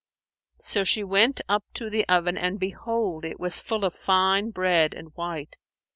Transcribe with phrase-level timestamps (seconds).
[0.59, 4.95] So she went up to the oven, and behold, it was full of fine bread
[4.95, 5.57] and white.